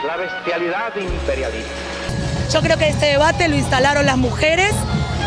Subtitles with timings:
[0.00, 1.70] La bestialidad imperialista.
[2.52, 4.72] Yo creo que este debate lo instalaron las mujeres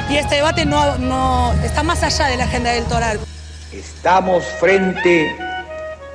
[0.10, 3.20] y este debate no, no está más allá de la agenda electoral.
[3.71, 5.33] Estamos frente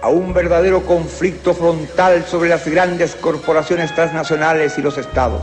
[0.02, 5.40] a un verdadero conflicto frontal sobre las grandes corporaciones transnacionales y los estados.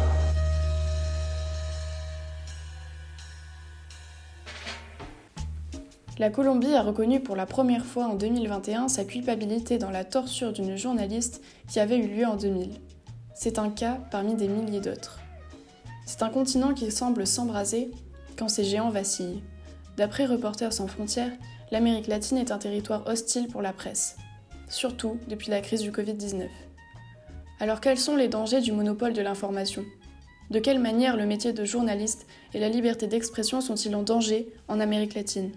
[6.20, 10.54] La Colombie a reconnu pour la première fois en 2021 sa culpabilité dans la torture
[10.54, 12.80] d'une journaliste qui avait eu lieu en 2000.
[13.40, 15.20] C'est un cas parmi des milliers d'autres.
[16.08, 17.92] C'est un continent qui semble s'embraser
[18.36, 19.44] quand ces géants vacillent.
[19.96, 21.32] D'après Reporters sans frontières,
[21.70, 24.18] l'Amérique latine est un territoire hostile pour la presse,
[24.70, 26.48] surtout depuis la crise du Covid-19.
[27.60, 29.86] Alors quels sont les dangers du monopole de l'information?
[30.50, 32.26] De quelle manière le métier de journaliste
[32.56, 35.52] et la liberté d'expression sont-ils en danger en Amérique latine?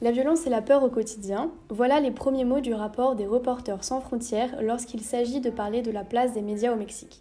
[0.00, 3.82] La violence et la peur au quotidien, voilà les premiers mots du rapport des Reporters
[3.82, 7.20] sans frontières lorsqu'il s'agit de parler de la place des médias au Mexique.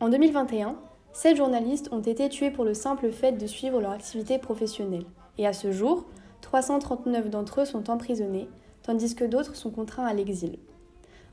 [0.00, 0.76] En 2021,
[1.12, 5.04] sept journalistes ont été tués pour le simple fait de suivre leur activité professionnelle.
[5.36, 6.06] Et à ce jour,
[6.40, 8.48] 339 d'entre eux sont emprisonnés,
[8.82, 10.58] tandis que d'autres sont contraints à l'exil.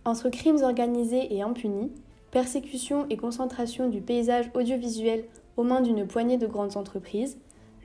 [0.04, 1.94] Entre crimes organisés et impunis,
[2.32, 5.24] persécution et concentration du paysage audiovisuel
[5.56, 7.38] aux mains d'une poignée de grandes entreprises,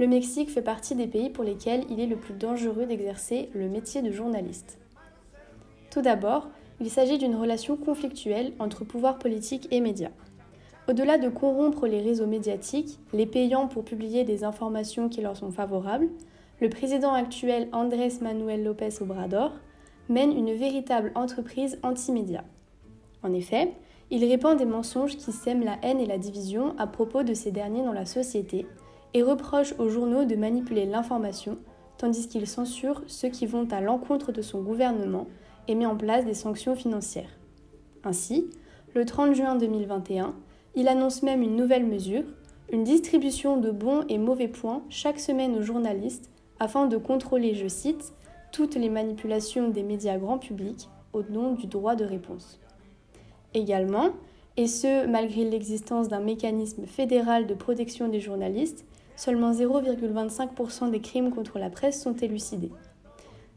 [0.02, 3.68] le Mexique fait partie des pays pour lesquels il est le plus dangereux d'exercer le
[3.68, 4.80] métier de journaliste.
[5.92, 6.48] Tout d'abord,
[6.80, 10.10] il s'agit d'une relation conflictuelle entre pouvoir politique et médias.
[10.88, 15.52] Au-delà de corrompre les réseaux médiatiques, les payant pour publier des informations qui leur sont
[15.52, 16.08] favorables,
[16.60, 19.52] le président actuel Andrés Manuel López Obrador
[20.08, 22.42] mène une véritable entreprise anti-média.
[23.22, 23.70] En effet,
[24.10, 27.52] il répand des mensonges qui sèment la haine et la division à propos de ces
[27.52, 28.66] derniers dans la société
[29.14, 31.58] et reproche aux journaux de manipuler l'information,
[31.98, 35.26] tandis qu'il censure ceux qui vont à l'encontre de son gouvernement
[35.68, 37.38] et met en place des sanctions financières.
[38.04, 38.50] Ainsi,
[38.94, 40.34] le 30 juin 2021,
[40.74, 42.24] il annonce même une nouvelle mesure,
[42.72, 47.68] une distribution de bons et mauvais points chaque semaine aux journalistes afin de contrôler, je
[47.68, 48.12] cite,
[48.52, 52.60] toutes les manipulations des médias grand public au nom du droit de réponse.
[53.54, 54.10] Également,
[54.56, 58.84] et ce malgré l'existence d'un mécanisme fédéral de protection des journalistes,
[59.16, 62.72] seulement 0,25% des crimes contre la presse sont élucidés.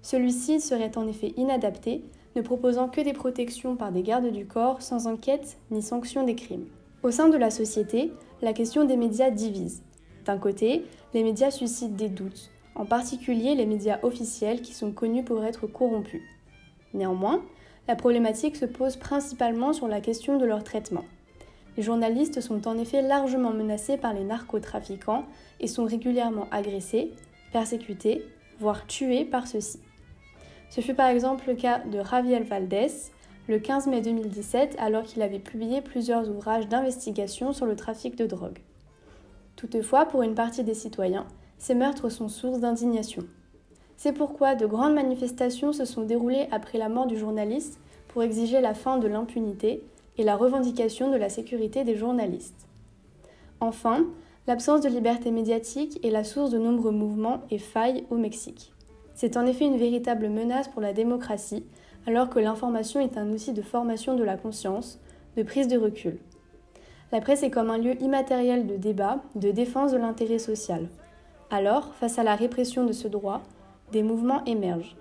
[0.02, 2.04] Celui-ci serait en effet inadapté,
[2.36, 6.36] ne proposant que des protections par des gardes du corps sans enquête ni sanction des
[6.36, 6.68] crimes.
[7.02, 8.12] Au sein de la société,
[8.42, 9.84] la question des médias divise.
[10.26, 15.24] D'un côté, les médias suscitent des doutes, en particulier les médias officiels qui sont connus
[15.24, 16.24] pour être corrompus.
[16.94, 17.42] Néanmoins,
[17.88, 21.06] la problématique se pose principalement sur la question de leur traitement.
[21.78, 25.26] Les journalistes sont en effet largement menacés par les narcotrafiquants
[25.60, 27.12] et sont régulièrement agressés,
[27.52, 28.24] persécutés,
[28.60, 29.80] voire tués par ceux-ci.
[30.70, 33.12] Ce fut par exemple le cas de Javier Valdés
[33.48, 38.26] le 15 mai 2017 alors qu'il avait publié plusieurs ouvrages d'investigation sur le trafic de
[38.26, 38.60] drogue.
[39.56, 41.28] Toutefois, pour une partie des citoyens,
[41.58, 43.24] ces meurtres sont source d'indignation.
[43.98, 48.62] C'est pourquoi de grandes manifestations se sont déroulées après la mort du journaliste pour exiger
[48.62, 49.84] la fin de l'impunité
[50.18, 52.68] et la revendication de la sécurité des journalistes.
[53.60, 54.06] Enfin,
[54.48, 58.74] l'absence de liberté médiatique est la source de nombreux mouvements et failles au Mexique.
[59.14, 61.66] C'est en effet une véritable menace pour la démocratie,
[62.06, 65.00] alors que l'information est un outil de formation de la conscience,
[65.38, 66.20] de prise de recul.
[67.12, 70.90] La presse est comme un lieu immatériel de débat, de défense de l'intérêt social.
[71.50, 73.42] Alors, face à la répression de ce droit,
[73.92, 74.98] des mouvements émergent.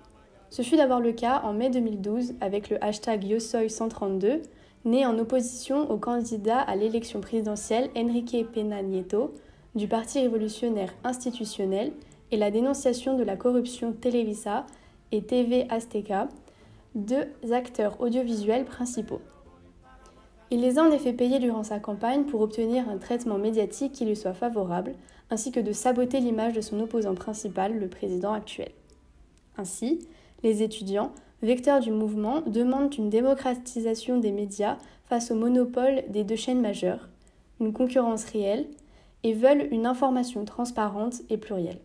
[0.49, 4.41] Ce fut d'abord le cas en mai 2012 avec le hashtag YoSoy132,
[4.85, 9.33] né en opposition au candidat à l'élection présidentielle Enrique Pena Nieto
[9.73, 11.91] du Parti révolutionnaire institutionnel
[12.31, 14.65] et la dénonciation de la corruption Televisa
[15.11, 16.29] et TV Azteca,
[16.93, 19.21] deux acteurs audiovisuels principaux.
[20.51, 24.05] Il les a en effet payés durant sa campagne pour obtenir un traitement médiatique qui
[24.05, 24.93] lui soit favorable,
[25.31, 28.69] ainsi que de saboter l'image de son opposant principal, le président actuel.
[29.57, 30.07] Ainsi,
[30.43, 31.11] les étudiants,
[31.41, 34.77] vecteurs du mouvement, demandent une démocratisation des médias
[35.09, 37.09] face au monopole des deux chaînes majeures,
[37.59, 38.67] une concurrence réelle
[39.23, 41.79] et veulent une information transparente et plurielle.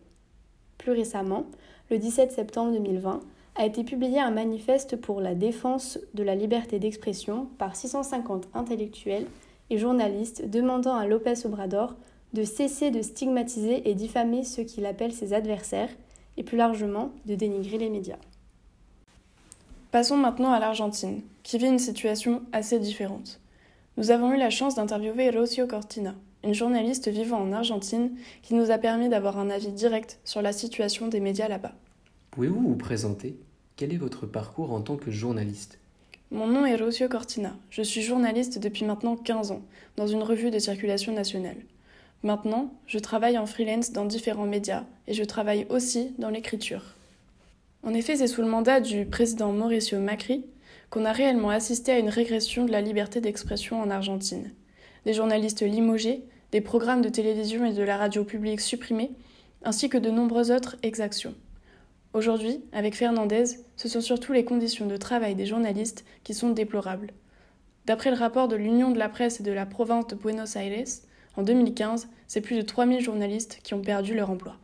[0.77, 1.45] Plus récemment,
[1.89, 3.21] le 17 septembre 2020,
[3.55, 9.27] a été publié un manifeste pour la défense de la liberté d'expression par 650 intellectuels
[9.69, 11.95] et journalistes demandant à Lopez Obrador
[12.33, 15.89] de cesser de stigmatiser et diffamer ceux qu'il appelle ses adversaires
[16.37, 18.19] et plus largement de dénigrer les médias.
[19.91, 23.41] Passons maintenant à l'Argentine, qui vit une situation assez différente.
[23.97, 26.15] Nous avons eu la chance d'interviewer Rocio Cortina,
[26.45, 28.11] une journaliste vivant en Argentine
[28.41, 31.73] qui nous a permis d'avoir un avis direct sur la situation des médias là-bas.
[32.31, 33.35] Pouvez-vous vous présenter?
[33.75, 35.77] Quel est votre parcours en tant que journaliste?
[36.31, 37.53] Mon nom est Rocio Cortina.
[37.69, 39.61] Je suis journaliste depuis maintenant 15 ans,
[39.97, 41.57] dans une revue de circulation nationale.
[42.23, 46.95] Maintenant, je travaille en freelance dans différents médias et je travaille aussi dans l'écriture.
[47.83, 50.45] En effet, c'est sous le mandat du président Mauricio Macri
[50.91, 54.51] qu'on a réellement assisté à une régression de la liberté d'expression en Argentine.
[55.05, 59.11] Des journalistes limogés, des programmes de télévision et de la radio publique supprimés,
[59.63, 61.33] ainsi que de nombreuses autres exactions.
[62.13, 63.45] Aujourd'hui, avec Fernandez,
[63.77, 67.13] ce sont surtout les conditions de travail des journalistes qui sont déplorables.
[67.85, 70.87] D'après le rapport de l'Union de la presse et de la province de Buenos Aires,
[71.37, 74.57] en 2015, c'est plus de 3000 journalistes qui ont perdu leur emploi.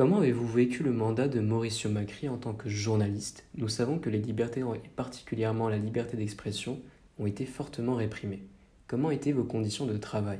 [0.00, 3.44] Comment avez-vous vécu le mandat de Mauricio Macri en tant que journaliste?
[3.58, 6.80] Nous savons que les libertés, et particulièrement la liberté d'expression,
[7.18, 8.42] ont été fortement réprimées.
[8.86, 10.38] Comment étaient vos conditions de travail?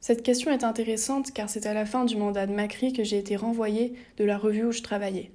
[0.00, 3.18] Cette question est intéressante car c'est à la fin du mandat de Macri que j'ai
[3.18, 5.32] été renvoyé de la revue où je travaillais.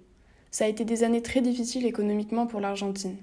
[0.50, 3.18] Ça a été des années très difficiles économiquement pour l'Argentine.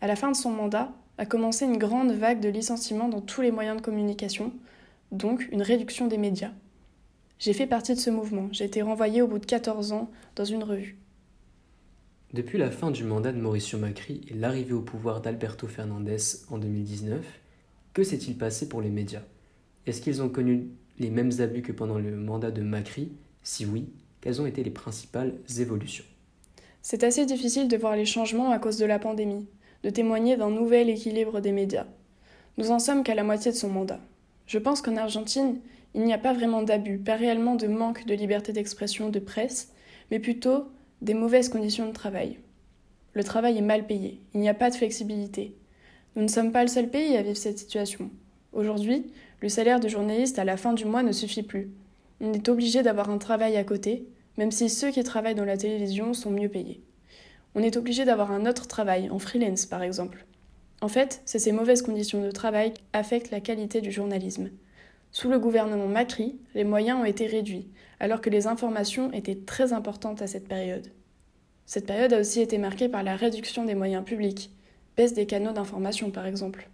[0.00, 3.40] À la fin de son mandat, a commencé une grande vague de licenciements dans tous
[3.40, 4.52] les moyens de communication,
[5.10, 6.52] donc une réduction des médias.
[7.38, 10.44] J'ai fait partie de ce mouvement, j'ai été renvoyé au bout de 14 ans dans
[10.44, 10.96] une revue.
[12.32, 16.16] Depuis la fin du mandat de Mauricio Macri et l'arrivée au pouvoir d'Alberto Fernandez
[16.50, 17.24] en 2019,
[17.92, 19.22] que s'est-il passé pour les médias?
[19.86, 23.12] Est-ce qu'ils ont connu les mêmes abus que pendant le mandat de Macri?
[23.42, 23.90] Si oui,
[24.20, 26.04] quelles ont été les principales évolutions?
[26.80, 29.46] C'est assez difficile de voir les changements à cause de la pandémie,
[29.82, 31.86] de témoigner d'un nouvel équilibre des médias.
[32.56, 34.00] Nous en sommes qu'à la moitié de son mandat.
[34.46, 35.60] Je pense qu'en Argentine,
[35.96, 39.72] il n'y a pas vraiment d'abus, pas réellement de manque de liberté d'expression de presse,
[40.10, 40.66] mais plutôt
[41.00, 42.38] des mauvaises conditions de travail.
[43.14, 45.56] Le travail est mal payé, il n'y a pas de flexibilité.
[46.14, 48.10] Nous ne sommes pas le seul pays à vivre cette situation.
[48.52, 49.10] Aujourd'hui,
[49.40, 51.70] le salaire de journaliste à la fin du mois ne suffit plus.
[52.20, 54.06] On est obligé d'avoir un travail à côté,
[54.36, 56.82] même si ceux qui travaillent dans la télévision sont mieux payés.
[57.54, 60.26] On est obligé d'avoir un autre travail, en freelance par exemple.
[60.82, 64.50] En fait, c'est ces mauvaises conditions de travail qui affectent la qualité du journalisme.
[65.18, 67.68] Sous le gouvernement Macri, les moyens ont été réduits,
[68.00, 70.88] alors que les informations étaient très importantes à cette période.
[71.64, 74.50] Cette période a aussi été marquée par la réduction des moyens publics,
[74.94, 76.68] baisse des canaux d'information par exemple.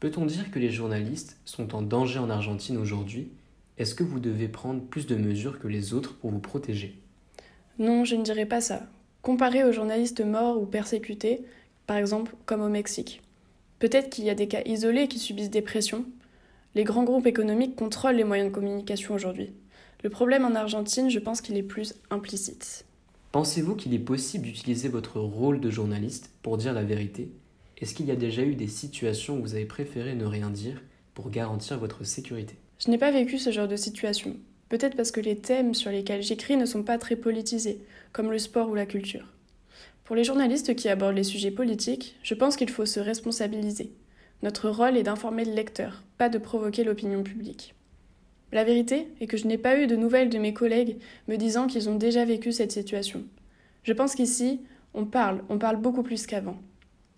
[0.00, 3.30] Peut-on dire que les journalistes sont en danger en Argentine aujourd'hui?
[3.78, 7.00] Est-ce que vous devez prendre plus de mesures que les autres pour vous protéger?
[7.78, 8.82] Non, je ne dirais pas ça.
[9.22, 11.40] Comparé aux journalistes morts ou persécutés,
[11.86, 13.22] par exemple comme au Mexique.
[13.78, 16.04] Peut-être qu'il y a des cas isolés qui subissent des pressions.
[16.76, 19.50] Les grands groupes économiques contrôlent les moyens de communication aujourd'hui.
[20.04, 22.84] Le problème en Argentine, je pense qu'il est plus implicite.
[23.32, 27.30] Pensez-vous qu'il est possible d'utiliser votre rôle de journaliste pour dire la vérité?
[27.78, 30.82] Est-ce qu'il y a déjà eu des situations où vous avez préféré ne rien dire
[31.14, 32.56] pour garantir votre sécurité?
[32.78, 34.36] Je n'ai pas vécu ce genre de situation.
[34.68, 37.80] Peut-être parce que les thèmes sur lesquels j'écris ne sont pas très politisés,
[38.12, 39.32] comme le sport ou la culture.
[40.04, 43.92] Pour les journalistes qui abordent les sujets politiques, je pense qu'il faut se responsabiliser.
[44.42, 47.74] Notre rôle est d'informer le lecteur, pas de provoquer l'opinion publique.
[48.52, 51.66] La vérité est que je n'ai pas eu de nouvelles de mes collègues me disant
[51.66, 53.24] qu'ils ont déjà vécu cette situation.
[53.82, 54.60] Je pense qu'ici,
[54.94, 56.58] on parle, on parle beaucoup plus qu'avant.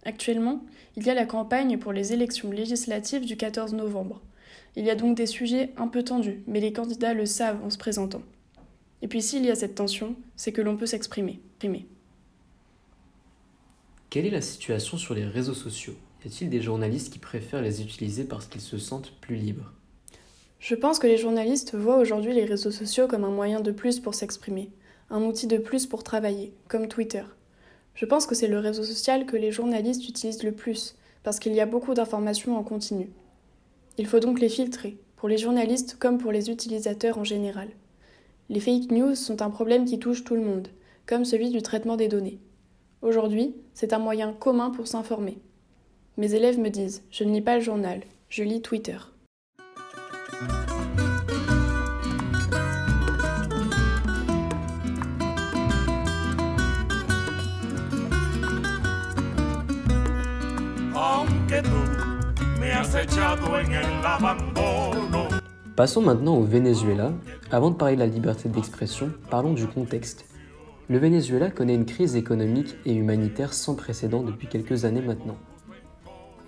[0.04, 0.64] Actuellement,
[0.96, 4.22] il y a la campagne pour les élections législatives du 14 novembre.
[4.76, 7.70] Il y a donc des sujets un peu tendus, mais les candidats le savent en
[7.70, 8.22] se présentant.
[9.02, 11.40] Et puis s'il y a cette tension, c'est que l'on peut s'exprimer.
[14.10, 15.94] Quelle est la situation sur les réseaux sociaux?
[16.24, 19.72] Y a-t-il des journalistes qui préfèrent les utiliser parce qu'ils se sentent plus libres?
[20.58, 24.00] Je pense que les journalistes voient aujourd'hui les réseaux sociaux comme un moyen de plus
[24.00, 24.70] pour s'exprimer,
[25.10, 27.22] un outil de plus pour travailler, comme Twitter.
[27.94, 31.52] Je pense que c'est le réseau social que les journalistes utilisent le plus, parce qu'il
[31.52, 33.10] y a beaucoup d'informations en continu.
[33.96, 37.68] Il faut donc les filtrer, pour les journalistes comme pour les utilisateurs en général.
[38.48, 40.68] Les fake news sont un problème qui touche tout le monde,
[41.06, 42.40] comme celui du traitement des données.
[43.02, 45.38] Aujourd'hui, c'est un moyen commun pour s'informer.
[46.18, 48.96] Mes élèves me disent Je ne lis pas le journal, je lis Twitter.
[65.76, 67.12] Passons maintenant au Venezuela.
[67.52, 70.24] Avant de parler de la liberté d'expression, parlons du contexte.
[70.88, 75.36] Le Venezuela connaît une crise économique et humanitaire sans précédent depuis quelques années maintenant.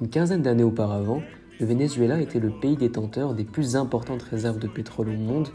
[0.00, 1.22] Une quinzaine d'années auparavant,
[1.58, 5.48] le Venezuela était le pays détenteur des plus importantes réserves de pétrole au monde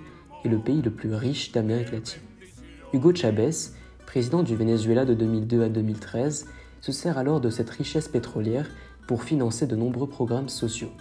[0.43, 2.21] et le pays le plus riche d'Amérique latine.
[2.93, 3.49] Hugo Chavez,
[4.05, 6.47] président du Venezuela de 2002 à 2013,
[6.81, 8.69] se sert alors de cette richesse pétrolière
[9.07, 10.91] pour financer de nombreux programmes sociaux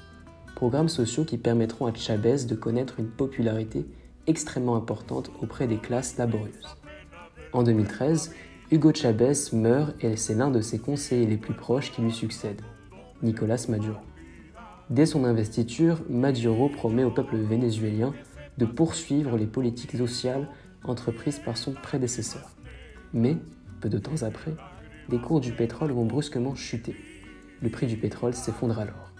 [0.54, 3.84] programmes sociaux qui permettront à Chavez de connaître une popularité
[4.26, 6.76] extrêmement importante auprès des classes laborieuses.
[7.52, 8.32] En 2013,
[8.70, 12.62] Hugo Chavez meurt et c'est l'un de ses conseillers les plus proches qui lui succède,
[13.24, 14.00] Nicolas Maduro.
[14.90, 18.12] Dès son investiture, Maduro promet au peuple vénézuélien
[18.58, 20.46] de poursuivre les politiques sociales
[20.84, 22.50] entreprises par son prédécesseur.
[23.14, 23.38] Mais,
[23.80, 24.54] peu de temps après,
[25.08, 26.94] les cours du pétrole vont brusquement chuter.
[27.62, 29.10] Le prix du pétrole s'effondre alors.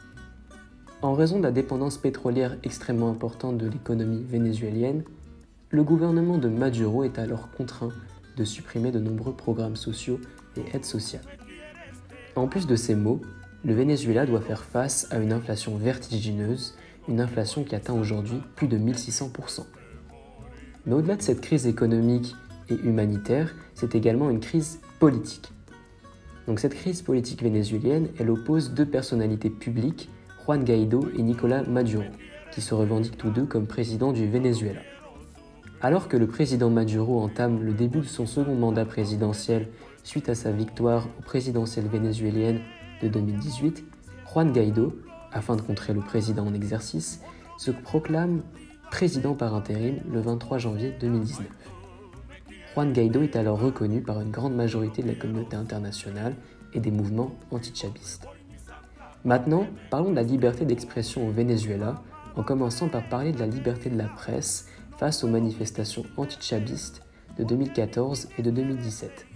[1.01, 5.03] En raison de la dépendance pétrolière extrêmement importante de l'économie vénézuélienne,
[5.71, 7.93] le gouvernement de Maduro est alors contraint
[8.37, 10.21] de supprimer de nombreux programmes sociaux
[10.57, 11.25] et aides sociales.
[12.37, 13.21] En plus de ces mots,
[13.65, 16.75] le Venezuela doit faire face à une inflation vertigineuse,
[17.09, 19.65] une inflation qui atteint aujourd'hui plus de 1600%.
[20.87, 22.35] Mais au-delà de cette crise économique
[22.69, 25.51] et humanitaire, c'est également une crise politique.
[26.47, 30.11] Donc cette crise politique vénézuélienne, elle oppose deux personnalités publiques
[30.45, 32.05] Juan Guaido et Nicolas Maduro,
[32.53, 34.81] qui se revendiquent tous deux comme président du Venezuela.
[35.81, 39.69] Alors que le président Maduro entame le début de son second mandat présidentiel
[40.03, 42.61] suite à sa victoire aux présidentielles vénézuéliennes
[43.05, 43.85] de 2018,
[44.33, 44.97] Juan Guaido,
[45.33, 47.21] afin de contrer le président en exercice,
[47.59, 48.43] se proclame
[48.91, 51.47] président par intérim le 23 janvier 2019.
[52.75, 56.35] Juan Guaido est alors reconnu par une grande majorité de la communauté internationale
[56.73, 58.27] et des mouvements antichavistes.
[59.25, 62.03] Maintenant, parlons de la liberté d'expression au Venezuela,
[62.37, 64.69] en commençant par parler de la liberté de la presse
[64.99, 67.03] face aux manifestations anti-chavistes
[67.39, 69.27] de 2014 et de 2017.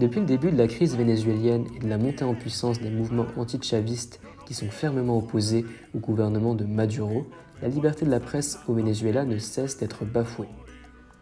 [0.00, 3.26] Depuis le début de la crise vénézuélienne et de la montée en puissance des mouvements
[3.36, 7.28] anti-chavistes qui sont fermement opposés au gouvernement de Maduro,
[7.62, 10.48] la liberté de la presse au Venezuela ne cesse d'être bafouée.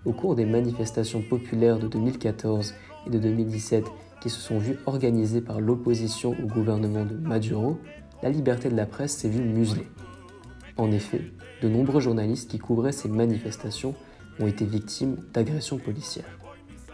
[0.06, 2.74] Au cours des manifestations populaires de 2014
[3.06, 3.84] et de 2017
[4.22, 7.78] qui se sont vus organisés par l'opposition au gouvernement de Maduro,
[8.22, 9.88] la liberté de la presse s'est vue muselée.
[10.78, 11.20] En effet,
[11.60, 13.94] de nombreux journalistes qui couvraient ces manifestations
[14.40, 16.38] ont été victimes d'agressions policières.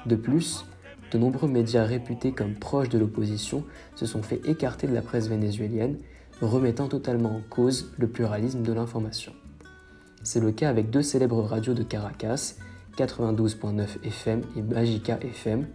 [0.06, 0.64] De plus,
[1.10, 5.28] de nombreux médias réputés comme proches de l'opposition se sont fait écarter de la presse
[5.28, 5.96] vénézuélienne,
[6.40, 9.32] remettant totalement en cause le pluralisme de l'information.
[10.22, 12.54] C'est le cas avec deux célèbres radios de Caracas,
[12.96, 15.66] 92.9 FM et Magica FM,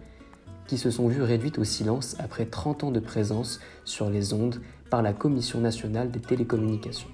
[0.66, 4.60] qui se sont vues réduites au silence après 30 ans de présence sur les ondes
[4.90, 7.08] par la Commission nationale des télécommunications.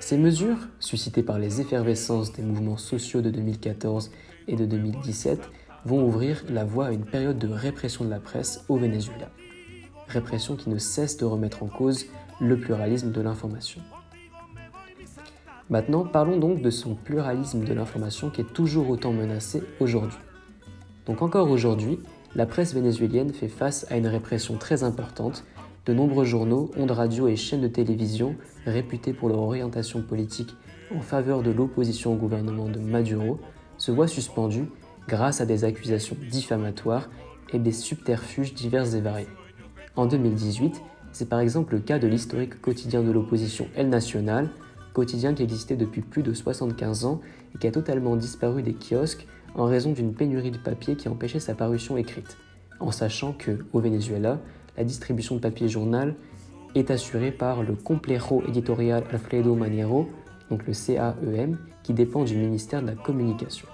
[0.00, 4.10] Ces mesures, suscitées par les effervescences des mouvements sociaux de 2014
[4.48, 5.40] et de 2017,
[5.84, 9.30] vont ouvrir la voie à une période de répression de la presse au Venezuela.
[10.08, 12.06] Répression qui ne cesse de remettre en cause
[12.40, 13.80] le pluralisme de l'information.
[15.70, 20.18] Maintenant, parlons donc de son pluralisme de l'information qui est toujours autant menacé aujourd'hui.
[21.06, 21.98] Donc encore aujourd'hui,
[22.34, 25.44] la presse vénézuélienne fait face à une répression très importante.
[25.86, 28.36] De nombreux journaux, ondes radio et chaînes de télévision,
[28.66, 30.54] réputés pour leur orientation politique
[30.94, 33.38] en faveur de l'opposition au gouvernement de Maduro,
[33.76, 34.64] se voient suspendus
[35.08, 37.08] grâce à des accusations diffamatoires
[37.52, 39.28] et des subterfuges divers et variés.
[39.96, 40.82] En 2018,
[41.12, 44.50] c'est par exemple le cas de l'historique quotidien de l'opposition El Nacional,
[44.92, 47.20] quotidien qui existait depuis plus de 75 ans
[47.54, 51.40] et qui a totalement disparu des kiosques en raison d'une pénurie de papier qui empêchait
[51.40, 52.36] sa parution écrite,
[52.80, 54.40] en sachant que, au Venezuela,
[54.76, 56.16] la distribution de papier journal
[56.74, 60.08] est assurée par le Complejo Editorial Alfredo Maniero,
[60.50, 63.68] donc le CAEM, qui dépend du ministère de la Communication.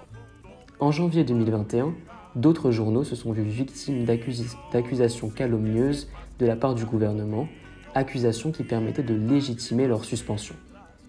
[0.80, 1.92] En janvier 2021,
[2.36, 6.08] d'autres journaux se sont vus victimes d'accusations calomnieuses
[6.38, 7.48] de la part du gouvernement,
[7.94, 10.54] accusations qui permettaient de légitimer leur suspension.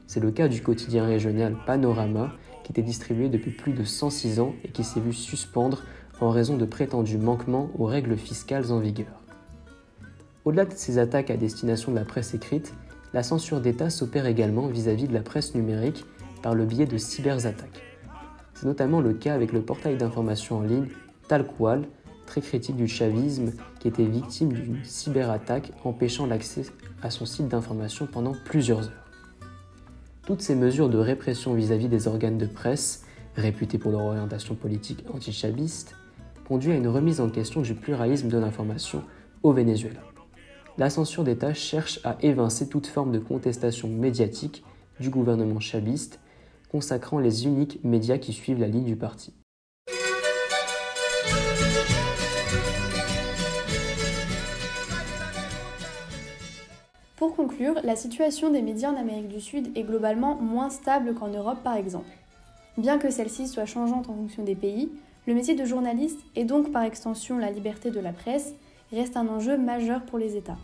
[0.08, 2.34] C'est le cas du quotidien régional Panorama,
[2.66, 5.84] qui était distribué depuis plus de 106 ans et qui s'est vu suspendre
[6.20, 9.22] en raison de prétendus manquements aux règles fiscales en vigueur.
[10.44, 12.74] Au-delà de ces attaques à destination de la presse écrite,
[13.14, 16.04] la censure d'État s'opère également vis-à-vis de la presse numérique
[16.44, 17.91] par le biais de cyberattaques.
[18.62, 20.86] C'est notamment le cas avec le portail d'information en ligne
[21.28, 21.88] Talqual,
[22.28, 26.66] très critique du chavisme, qui était victime d'une cyberattaque empêchant l'accès
[27.02, 29.10] à son site d'information pendant plusieurs heures.
[30.28, 33.04] Toutes ces mesures de répression vis-à-vis des organes de presse,
[33.36, 35.96] réputés pour leur orientation politique anti-chaviste,
[36.48, 39.02] conduit à une remise en question du pluralisme de l'information
[39.42, 40.02] au Venezuela.
[40.78, 44.64] La censure d'État cherche à évincer toute forme de contestation médiatique
[45.00, 46.20] du gouvernement chabiste,
[46.72, 49.34] consacrant les uniques médias qui suivent la ligne du parti.
[57.18, 61.28] Pour conclure, la situation des médias en Amérique du Sud est globalement moins stable qu'en
[61.28, 62.10] Europe par exemple.
[62.78, 64.90] Bien que celle-ci soit changeante en fonction des pays,
[65.28, 68.54] le métier de journaliste, et donc par extension la liberté de la presse,
[68.92, 70.58] reste un enjeu majeur pour les États.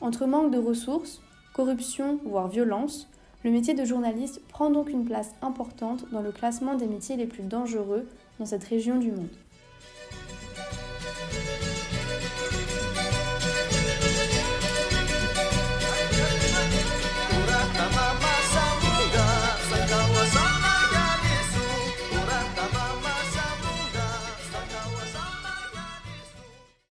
[0.00, 1.22] Entre manque de ressources,
[1.54, 3.08] corruption, voire violence,
[3.44, 7.26] le métier de journaliste prend donc une place importante dans le classement des métiers les
[7.26, 8.06] plus dangereux
[8.38, 9.28] dans cette région du monde.